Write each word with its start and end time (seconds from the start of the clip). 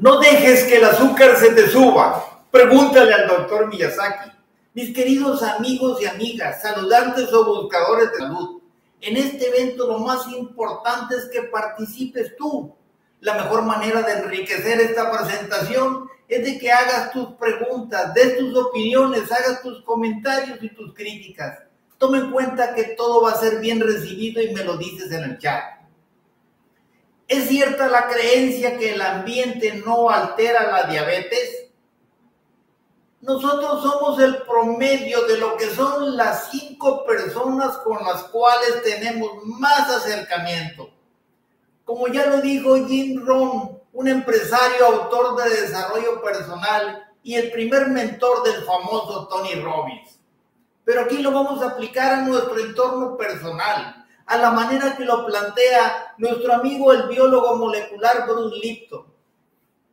No 0.00 0.18
dejes 0.18 0.64
que 0.64 0.76
el 0.76 0.84
azúcar 0.84 1.36
se 1.36 1.50
te 1.50 1.68
suba. 1.68 2.46
Pregúntale 2.50 3.12
al 3.12 3.28
doctor 3.28 3.68
Miyazaki. 3.68 4.30
Mis 4.72 4.94
queridos 4.94 5.42
amigos 5.42 6.00
y 6.00 6.06
amigas, 6.06 6.62
saludantes 6.62 7.30
o 7.34 7.44
buscadores 7.44 8.10
de 8.12 8.16
salud, 8.16 8.62
en 9.02 9.18
este 9.18 9.48
evento 9.48 9.86
lo 9.86 9.98
más 9.98 10.26
importante 10.28 11.16
es 11.16 11.26
que 11.26 11.42
participes 11.42 12.34
tú. 12.38 12.74
La 13.20 13.34
mejor 13.34 13.60
manera 13.60 14.00
de 14.00 14.12
enriquecer 14.12 14.80
esta 14.80 15.12
presentación 15.12 16.08
es 16.28 16.46
de 16.46 16.58
que 16.58 16.72
hagas 16.72 17.12
tus 17.12 17.34
preguntas, 17.34 18.14
des 18.14 18.38
tus 18.38 18.56
opiniones, 18.56 19.30
hagas 19.30 19.60
tus 19.60 19.82
comentarios 19.82 20.62
y 20.62 20.70
tus 20.70 20.94
críticas. 20.94 21.58
Tome 21.98 22.20
en 22.20 22.30
cuenta 22.30 22.74
que 22.74 22.94
todo 22.96 23.20
va 23.20 23.32
a 23.32 23.38
ser 23.38 23.60
bien 23.60 23.80
recibido 23.80 24.40
y 24.40 24.54
me 24.54 24.64
lo 24.64 24.78
dices 24.78 25.12
en 25.12 25.24
el 25.24 25.38
chat. 25.38 25.79
¿Es 27.30 27.46
cierta 27.46 27.88
la 27.88 28.08
creencia 28.08 28.76
que 28.76 28.94
el 28.94 29.00
ambiente 29.00 29.80
no 29.86 30.10
altera 30.10 30.68
la 30.68 30.90
diabetes? 30.90 31.68
Nosotros 33.20 33.84
somos 33.84 34.20
el 34.20 34.38
promedio 34.38 35.22
de 35.28 35.38
lo 35.38 35.56
que 35.56 35.70
son 35.70 36.16
las 36.16 36.50
cinco 36.50 37.06
personas 37.06 37.78
con 37.84 38.04
las 38.04 38.24
cuales 38.24 38.82
tenemos 38.82 39.44
más 39.44 39.88
acercamiento. 39.88 40.90
Como 41.84 42.08
ya 42.08 42.26
lo 42.26 42.40
dijo 42.40 42.84
Jim 42.88 43.24
Rohn, 43.24 43.78
un 43.92 44.08
empresario 44.08 44.86
autor 44.86 45.36
de 45.36 45.50
desarrollo 45.50 46.20
personal 46.20 47.12
y 47.22 47.36
el 47.36 47.52
primer 47.52 47.90
mentor 47.90 48.42
del 48.42 48.64
famoso 48.64 49.28
Tony 49.28 49.54
Robbins. 49.54 50.18
Pero 50.84 51.02
aquí 51.02 51.18
lo 51.18 51.30
vamos 51.30 51.62
a 51.62 51.68
aplicar 51.68 52.12
a 52.12 52.22
nuestro 52.22 52.58
entorno 52.58 53.16
personal, 53.16 53.99
a 54.30 54.38
la 54.38 54.52
manera 54.52 54.96
que 54.96 55.04
lo 55.04 55.26
plantea 55.26 56.14
nuestro 56.18 56.54
amigo 56.54 56.92
el 56.92 57.08
biólogo 57.08 57.56
molecular 57.56 58.28
Bruce 58.28 58.56
Lipton. 58.62 59.12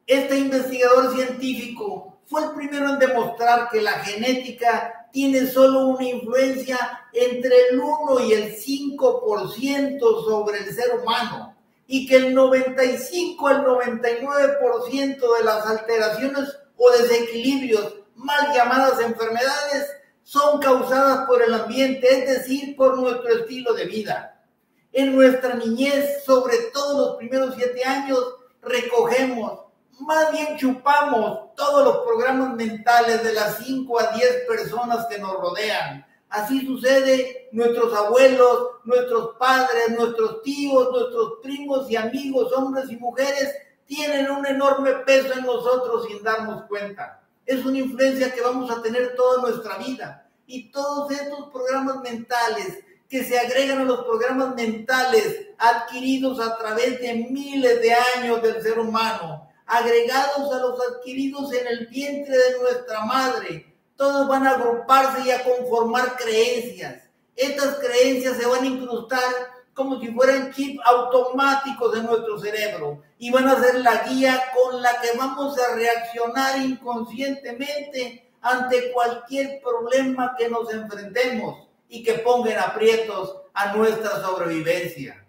Este 0.06 0.38
investigador 0.38 1.12
científico 1.16 2.20
fue 2.28 2.44
el 2.44 2.52
primero 2.52 2.88
en 2.88 3.00
demostrar 3.00 3.68
que 3.72 3.82
la 3.82 3.94
genética 3.94 5.08
tiene 5.12 5.48
solo 5.48 5.88
una 5.88 6.04
influencia 6.04 6.78
entre 7.14 7.70
el 7.70 7.80
1 7.80 8.20
y 8.28 8.34
el 8.34 8.56
5% 8.56 10.00
sobre 10.26 10.60
el 10.60 10.72
ser 10.72 11.00
humano 11.02 11.56
y 11.88 12.06
que 12.06 12.18
el 12.18 12.36
95 12.36 13.48
al 13.48 13.66
99% 13.66 15.38
de 15.38 15.44
las 15.46 15.66
alteraciones 15.66 16.56
o 16.76 16.92
desequilibrios, 16.92 17.96
mal 18.14 18.54
llamadas 18.54 19.02
enfermedades, 19.02 19.97
son 20.28 20.59
causadas 20.59 21.25
por 21.25 21.42
el 21.42 21.53
ambiente, 21.53 22.06
es 22.11 22.28
decir, 22.28 22.75
por 22.75 22.97
nuestro 22.97 23.30
estilo 23.30 23.73
de 23.73 23.86
vida. 23.86 24.44
En 24.92 25.16
nuestra 25.16 25.53
niñez, 25.53 26.25
sobre 26.25 26.58
todo 26.73 27.08
los 27.08 27.16
primeros 27.16 27.56
siete 27.56 27.81
años, 27.86 28.20
recogemos, 28.61 29.61
más 30.02 30.31
bien 30.33 30.58
chupamos 30.58 31.55
todos 31.55 31.86
los 31.86 32.05
programas 32.05 32.55
mentales 32.55 33.23
de 33.23 33.31
las 33.31 33.59
5 33.59 34.00
a 34.02 34.11
10 34.11 34.48
personas 34.48 35.05
que 35.08 35.17
nos 35.17 35.31
rodean 35.39 36.05
Así 36.30 36.66
sucede, 36.66 37.48
nuestros 37.53 37.94
abuelos, 37.94 38.72
nuestros 38.83 39.38
padres, 39.38 39.98
nuestros 39.98 40.42
tíos, 40.42 40.89
nuestros 40.92 41.36
primos 41.42 41.89
y 41.89 41.95
amigos, 41.95 42.52
hombres 42.52 42.92
y 42.92 42.98
mujeres, 42.98 43.55
tienen 43.86 44.30
un 44.30 44.45
enorme 44.45 44.92
peso 45.05 45.31
en 45.33 45.45
nosotros 45.45 46.05
sin 46.05 46.22
darnos 46.22 46.66
cuenta. 46.66 47.23
Es 47.48 47.66
una 47.66 47.80
influencia 47.80 48.31
que 48.31 48.42
vamos 48.42 48.70
a 48.70 48.84
tener 48.84 49.16
toda 49.16 49.42
nuestra 49.42 49.78
vida. 49.78 50.30
Y 50.45 50.70
todos 50.70 51.09
estos 51.12 51.50
programas 51.50 52.02
mentales 52.02 52.78
que 53.09 53.23
se 53.23 53.39
agregan 53.39 53.80
a 53.80 53.86
los 53.86 54.04
programas 54.04 54.54
mentales 54.54 55.48
adquiridos 55.58 56.39
a 56.39 56.58
través 56.58 57.00
de 57.00 57.14
miles 57.31 57.81
de 57.81 57.94
años 57.94 58.42
del 58.44 58.62
ser 58.62 58.78
humano, 58.78 59.50
agregados 59.66 60.54
a 60.54 60.59
los 60.59 60.80
adquiridos 60.80 61.54
en 61.54 61.67
el 61.67 61.88
vientre 61.88 62.38
de 62.38 62.60
nuestra 62.60 63.05
madre, 63.05 63.73
todos 63.95 64.27
van 64.27 64.45
a 64.45 64.52
agruparse 64.52 65.26
y 65.26 65.32
a 65.32 65.43
conformar 65.43 66.17
creencias. 66.17 67.04
Estas 67.36 67.76
creencias 67.76 68.38
se 68.38 68.45
van 68.45 68.64
a 68.64 68.67
incrustar 68.67 69.57
como 69.77 70.02
si 70.02 70.08
fueran 70.08 70.52
chips 70.52 70.83
automáticos 70.83 71.93
de 71.93 72.02
nuestro 72.02 72.38
cerebro 72.39 73.04
y 73.20 73.30
van 73.30 73.48
a 73.48 73.61
ser 73.61 73.76
la 73.76 74.05
guía 74.05 74.45
con 74.55 74.82
la 74.82 74.99
que 74.99 75.15
vamos 75.15 75.55
a 75.60 75.76
reaccionar 75.76 76.60
inconscientemente 76.60 78.32
ante 78.42 78.92
cualquier 78.92 79.61
problema 79.61 80.33
que 80.36 80.49
nos 80.49 80.73
enfrentemos 80.73 81.67
y 81.89 82.02
que 82.02 82.16
pongan 82.16 82.58
aprietos 82.58 83.36
a 83.54 83.76
nuestra 83.76 84.20
sobrevivencia. 84.20 85.23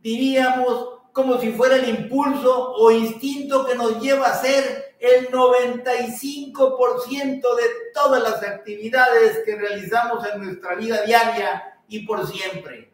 Diríamos 0.00 0.88
como 1.12 1.38
si 1.38 1.52
fuera 1.52 1.76
el 1.76 1.88
impulso 1.88 2.72
o 2.72 2.90
instinto 2.90 3.64
que 3.64 3.76
nos 3.76 4.02
lleva 4.02 4.26
a 4.26 4.34
ser 4.34 4.96
el 4.98 5.30
95% 5.30 7.56
de 7.56 7.64
todas 7.94 8.20
las 8.20 8.42
actividades 8.42 9.44
que 9.44 9.54
realizamos 9.54 10.26
en 10.26 10.42
nuestra 10.42 10.74
vida 10.74 11.02
diaria 11.02 11.78
y 11.86 12.04
por 12.04 12.26
siempre. 12.26 12.93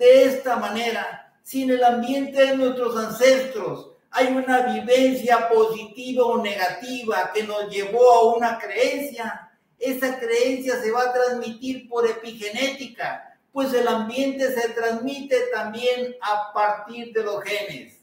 De 0.00 0.24
esta 0.24 0.56
manera, 0.56 1.30
sin 1.42 1.70
el 1.70 1.84
ambiente 1.84 2.40
de 2.40 2.56
nuestros 2.56 2.96
ancestros, 2.96 3.90
hay 4.10 4.28
una 4.28 4.72
vivencia 4.72 5.46
positiva 5.50 6.24
o 6.24 6.42
negativa 6.42 7.30
que 7.34 7.42
nos 7.42 7.68
llevó 7.68 8.10
a 8.10 8.34
una 8.34 8.58
creencia. 8.58 9.50
Esa 9.78 10.18
creencia 10.18 10.80
se 10.80 10.90
va 10.90 11.02
a 11.02 11.12
transmitir 11.12 11.86
por 11.86 12.08
epigenética, 12.08 13.38
pues 13.52 13.74
el 13.74 13.86
ambiente 13.86 14.50
se 14.54 14.70
transmite 14.70 15.36
también 15.52 16.16
a 16.22 16.50
partir 16.54 17.12
de 17.12 17.22
los 17.22 17.44
genes. 17.44 18.00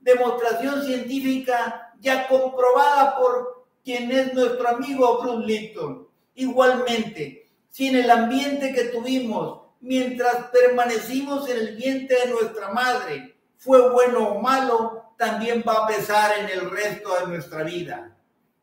Demostración 0.00 0.84
científica 0.84 1.94
ya 1.98 2.28
comprobada 2.28 3.16
por 3.16 3.68
quien 3.82 4.12
es 4.12 4.34
nuestro 4.34 4.68
amigo 4.68 5.22
Bruce 5.22 5.46
Lipton. 5.46 6.08
Igualmente, 6.34 7.48
si 7.70 7.88
en 7.88 7.96
el 7.96 8.10
ambiente 8.10 8.74
que 8.74 8.84
tuvimos 8.84 9.67
mientras 9.80 10.46
permanecimos 10.46 11.48
en 11.48 11.58
el 11.58 11.76
vientre 11.76 12.18
de 12.24 12.30
nuestra 12.32 12.70
madre 12.70 13.36
fue 13.56 13.90
bueno 13.90 14.28
o 14.28 14.40
malo, 14.40 15.12
también 15.16 15.64
va 15.66 15.84
a 15.84 15.86
pesar 15.86 16.38
en 16.38 16.48
el 16.48 16.70
resto 16.70 17.14
de 17.18 17.26
nuestra 17.26 17.64
vida. 17.64 18.16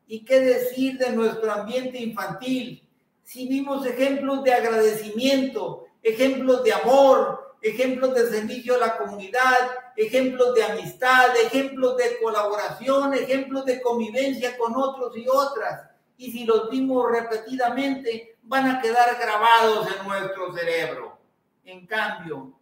¿Y 0.06 0.24
qué 0.24 0.40
decir 0.40 0.98
de 0.98 1.10
nuestro 1.10 1.52
ambiente 1.52 1.98
infantil? 1.98 2.82
Si 3.24 3.46
vimos 3.46 3.84
ejemplos 3.84 4.42
de 4.44 4.54
agradecimiento, 4.54 5.86
ejemplos 6.02 6.62
de 6.62 6.72
amor, 6.72 7.56
ejemplos 7.60 8.14
de 8.14 8.30
servicio 8.30 8.76
a 8.76 8.78
la 8.78 8.96
comunidad, 8.96 9.56
ejemplos 9.96 10.54
de 10.54 10.64
amistad, 10.64 11.36
ejemplos 11.36 11.96
de 11.96 12.18
colaboración, 12.22 13.14
ejemplos 13.14 13.64
de 13.64 13.82
convivencia 13.82 14.56
con 14.56 14.74
otros 14.76 15.16
y 15.16 15.26
otras. 15.28 15.90
Y 16.16 16.32
si 16.32 16.44
los 16.44 16.70
vimos 16.70 17.10
repetidamente, 17.10 18.36
van 18.42 18.70
a 18.70 18.80
quedar 18.80 19.18
grabados 19.20 19.88
en 19.88 20.06
nuestro 20.06 20.54
cerebro. 20.54 21.05
En 21.66 21.84
cambio, 21.84 22.52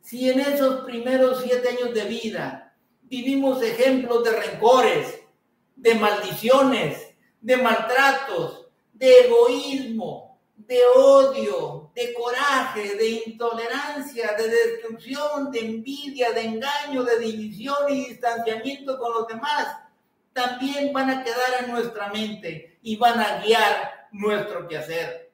si 0.00 0.28
en 0.28 0.40
esos 0.40 0.84
primeros 0.84 1.40
siete 1.40 1.68
años 1.68 1.94
de 1.94 2.04
vida 2.04 2.74
vivimos 3.02 3.62
ejemplos 3.62 4.24
de 4.24 4.32
rencores, 4.32 5.20
de 5.76 5.94
maldiciones, 5.94 7.14
de 7.40 7.56
maltratos, 7.56 8.66
de 8.92 9.20
egoísmo, 9.20 10.40
de 10.56 10.80
odio, 10.96 11.92
de 11.94 12.12
coraje, 12.12 12.96
de 12.96 13.10
intolerancia, 13.24 14.34
de 14.36 14.48
destrucción, 14.48 15.52
de 15.52 15.60
envidia, 15.60 16.32
de 16.32 16.42
engaño, 16.42 17.04
de 17.04 17.20
división 17.20 17.76
y 17.88 18.06
distanciamiento 18.06 18.98
con 18.98 19.12
los 19.12 19.28
demás, 19.28 19.78
también 20.32 20.92
van 20.92 21.08
a 21.08 21.22
quedar 21.22 21.64
en 21.64 21.70
nuestra 21.70 22.12
mente 22.12 22.80
y 22.82 22.96
van 22.96 23.20
a 23.20 23.44
guiar 23.44 24.08
nuestro 24.10 24.66
quehacer. 24.66 25.30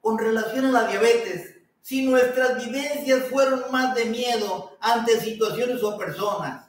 Con 0.00 0.18
relación 0.18 0.66
a 0.66 0.72
la 0.72 0.88
diabetes, 0.88 1.53
si 1.84 2.00
nuestras 2.00 2.64
vivencias 2.64 3.28
fueron 3.28 3.70
más 3.70 3.94
de 3.94 4.06
miedo 4.06 4.74
ante 4.80 5.20
situaciones 5.20 5.82
o 5.82 5.98
personas, 5.98 6.66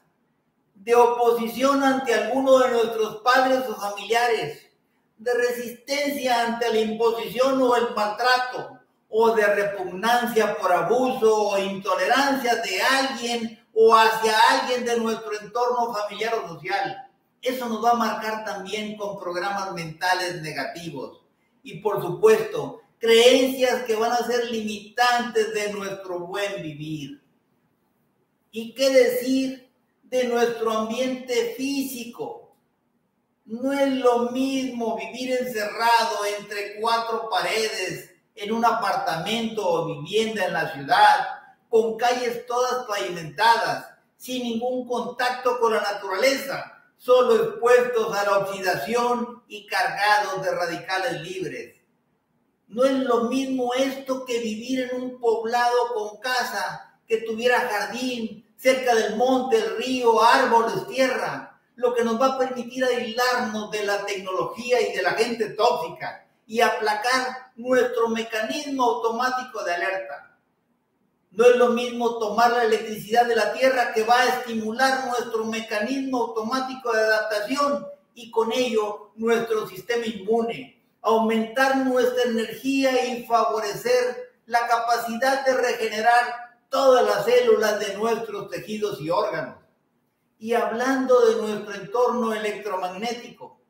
de 0.73 0.93
oposición 0.93 1.81
ante 1.83 2.13
alguno 2.13 2.59
de 2.59 2.71
nuestros 2.71 3.21
padres 3.21 3.61
o 3.69 3.75
familiares, 3.75 4.67
de 5.17 5.33
resistencia 5.33 6.45
ante 6.45 6.69
la 6.69 6.79
imposición 6.81 7.61
o 7.61 7.77
el 7.77 7.95
maltrato, 7.95 8.81
o 9.07 9.31
de 9.31 9.45
repugnancia 9.45 10.57
por 10.57 10.73
abuso 10.73 11.33
o 11.33 11.57
intolerancia 11.59 12.55
de 12.55 12.81
alguien 12.81 13.65
o 13.73 13.95
hacia 13.95 14.33
alguien 14.51 14.83
de 14.83 14.99
nuestro 14.99 15.31
entorno 15.39 15.93
familiar 15.93 16.33
o 16.43 16.49
social. 16.49 17.09
Eso 17.41 17.69
nos 17.69 17.81
va 17.81 17.91
a 17.91 17.93
marcar 17.93 18.43
también 18.43 18.97
con 18.97 19.17
programas 19.17 19.71
mentales 19.71 20.41
negativos. 20.41 21.21
Y 21.63 21.79
por 21.79 22.01
supuesto, 22.01 22.81
creencias 23.05 23.83
que 23.83 23.95
van 23.95 24.11
a 24.11 24.25
ser 24.25 24.45
limitantes 24.45 25.53
de 25.53 25.71
nuestro 25.71 26.21
buen 26.21 26.63
vivir. 26.63 27.21
¿Y 28.49 28.73
qué 28.73 28.89
decir 28.89 29.69
de 30.03 30.23
nuestro 30.23 30.71
ambiente 30.71 31.53
físico? 31.55 32.55
No 33.45 33.71
es 33.73 33.93
lo 33.93 34.31
mismo 34.31 34.97
vivir 34.97 35.33
encerrado 35.33 36.25
entre 36.39 36.79
cuatro 36.81 37.29
paredes 37.29 38.11
en 38.33 38.51
un 38.51 38.65
apartamento 38.65 39.67
o 39.67 40.01
vivienda 40.01 40.45
en 40.45 40.53
la 40.53 40.73
ciudad, 40.73 41.27
con 41.69 41.97
calles 41.97 42.47
todas 42.47 42.87
pavimentadas, 42.87 43.85
sin 44.17 44.43
ningún 44.43 44.87
contacto 44.87 45.59
con 45.59 45.73
la 45.73 45.81
naturaleza, 45.81 46.81
solo 46.97 47.35
expuestos 47.35 48.17
a 48.17 48.23
la 48.23 48.37
oxidación 48.39 49.43
y 49.47 49.67
cargados 49.67 50.43
de 50.43 50.51
radicales 50.55 51.21
libres. 51.21 51.84
No 52.67 52.83
es 52.83 52.93
lo 52.93 53.25
mismo 53.25 53.73
esto 53.73 54.25
que 54.25 54.39
vivir 54.39 54.81
en 54.81 55.01
un 55.01 55.19
poblado 55.19 55.93
con 55.93 56.17
casa, 56.17 56.99
que 57.07 57.17
tuviera 57.17 57.59
jardín, 57.59 58.45
cerca 58.57 58.95
del 58.95 59.15
monte, 59.15 59.63
río, 59.77 60.21
árboles, 60.21 60.87
tierra, 60.87 61.59
lo 61.75 61.93
que 61.93 62.03
nos 62.03 62.19
va 62.19 62.27
a 62.27 62.37
permitir 62.37 62.83
aislarnos 62.83 63.69
de 63.71 63.85
la 63.85 64.05
tecnología 64.05 64.81
y 64.81 64.95
de 64.95 65.01
la 65.03 65.11
gente 65.11 65.49
tóxica 65.49 66.25
y 66.47 66.61
aplacar 66.61 67.51
nuestro 67.55 68.09
mecanismo 68.09 68.83
automático 68.83 69.63
de 69.63 69.73
alerta. 69.73 70.37
No 71.31 71.45
es 71.45 71.57
lo 71.57 71.69
mismo 71.69 72.17
tomar 72.17 72.51
la 72.51 72.63
electricidad 72.63 73.25
de 73.25 73.35
la 73.35 73.51
Tierra 73.51 73.91
que 73.93 74.03
va 74.03 74.21
a 74.21 74.39
estimular 74.39 75.05
nuestro 75.07 75.43
mecanismo 75.45 76.27
automático 76.27 76.93
de 76.93 77.01
adaptación 77.01 77.85
y 78.13 78.31
con 78.31 78.53
ello 78.53 79.11
nuestro 79.15 79.67
sistema 79.67 80.05
inmune, 80.05 80.74
aumentar 81.05 81.77
nuestra 81.77 82.23
energía 82.23 83.05
y 83.05 83.25
favorecer 83.25 84.33
la 84.47 84.67
capacidad 84.67 85.45
de 85.45 85.53
regenerar 85.55 86.57
todas 86.69 87.05
las 87.05 87.25
células 87.25 87.79
de 87.79 87.95
nuestros 87.95 88.49
tejidos 88.49 88.99
y 88.99 89.11
órganos. 89.11 89.57
Y 90.39 90.53
hablando 90.53 91.27
de 91.27 91.35
nuestro 91.35 91.75
entorno 91.75 92.33
electromagnético, 92.33 93.61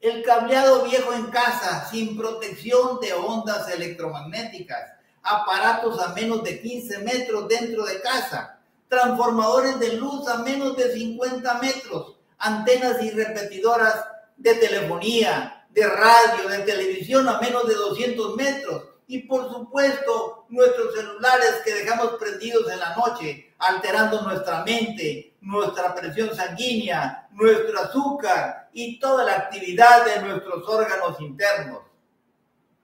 el 0.00 0.24
cableado 0.24 0.82
viejo 0.82 1.12
en 1.12 1.26
casa 1.26 1.88
sin 1.88 2.16
protección 2.16 2.98
de 3.00 3.12
ondas 3.12 3.70
electromagnéticas, 3.70 4.90
aparatos 5.22 6.00
a 6.00 6.12
menos 6.14 6.42
de 6.42 6.60
15 6.60 6.98
metros 6.98 7.46
dentro 7.46 7.84
de 7.84 8.00
casa, 8.00 8.58
transformadores 8.88 9.78
de 9.78 9.92
luz 9.92 10.26
a 10.26 10.38
menos 10.38 10.76
de 10.76 10.92
50 10.92 11.54
metros, 11.58 12.16
antenas 12.38 13.00
y 13.00 13.10
repetidoras 13.10 14.04
de 14.36 14.54
telefonía, 14.54 15.59
de 15.70 15.86
radio, 15.86 16.48
de 16.48 16.58
televisión 16.60 17.28
a 17.28 17.40
menos 17.40 17.66
de 17.66 17.74
200 17.74 18.36
metros. 18.36 18.84
Y 19.06 19.20
por 19.20 19.50
supuesto, 19.50 20.46
nuestros 20.48 20.94
celulares 20.94 21.62
que 21.64 21.74
dejamos 21.74 22.12
prendidos 22.18 22.70
en 22.70 22.78
la 22.78 22.94
noche, 22.94 23.54
alterando 23.58 24.22
nuestra 24.22 24.64
mente, 24.64 25.34
nuestra 25.40 25.94
presión 25.94 26.34
sanguínea, 26.34 27.28
nuestro 27.32 27.80
azúcar 27.80 28.68
y 28.72 28.98
toda 29.00 29.24
la 29.24 29.34
actividad 29.34 30.04
de 30.04 30.22
nuestros 30.22 30.68
órganos 30.68 31.20
internos 31.20 31.90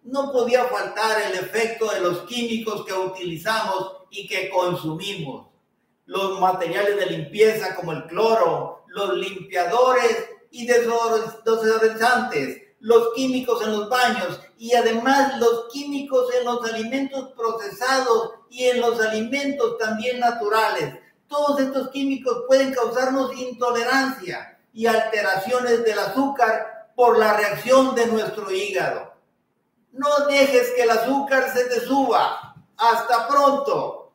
no 0.07 0.33
podía 0.33 0.65
faltar 0.67 1.21
el 1.23 1.35
efecto 1.35 1.91
de 1.91 2.01
los 2.01 2.21
químicos 2.23 2.85
que 2.87 2.93
utilizamos 2.93 3.97
y 4.11 4.27
que 4.27 4.49
consumimos. 4.51 5.49
Los 6.07 6.41
materiales 6.41 6.97
de 6.97 7.07
limpieza 7.07 7.75
como 7.75 7.93
el 7.93 8.07
cloro, 8.07 8.85
los 8.87 9.15
limpiadores 9.15 10.29
y 10.53 10.65
desodorizantes, 10.67 12.63
los 12.87 13.13
químicos 13.15 13.61
en 13.65 13.73
los 13.73 13.89
baños 13.89 14.41
y 14.59 14.73
además 14.77 15.41
los 15.41 15.67
químicos 15.73 16.33
en 16.33 16.45
los 16.45 16.65
alimentos 16.73 17.33
procesados 17.37 18.35
y 18.49 18.67
en 18.67 18.81
los 18.81 19.01
alimentos 19.01 19.77
también 19.77 20.21
naturales. 20.21 20.95
Todos 21.27 21.59
estos 21.59 21.91
químicos 21.91 22.45
pueden 22.47 22.73
causarnos 22.73 23.37
intolerancia 23.37 24.61
y 24.73 24.87
alteraciones 24.87 25.83
del 25.83 25.99
azúcar 25.99 26.93
por 26.95 27.19
la 27.19 27.37
reacción 27.37 27.93
de 27.97 28.07
nuestro 28.07 28.53
hígado. 28.53 29.15
No 29.91 30.29
dejes 30.29 30.71
que 30.77 30.83
el 30.85 30.91
azúcar 30.91 31.53
se 31.53 31.65
te 31.65 31.81
suba. 31.81 32.55
Hasta 32.77 33.27
pronto. 33.27 34.06